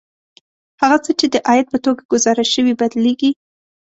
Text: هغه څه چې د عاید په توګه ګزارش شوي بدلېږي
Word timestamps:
هغه 0.81 0.97
څه 1.05 1.11
چې 1.19 1.25
د 1.33 1.35
عاید 1.47 1.67
په 1.73 1.77
توګه 1.85 2.01
ګزارش 2.13 2.47
شوي 2.55 2.73
بدلېږي 2.79 3.31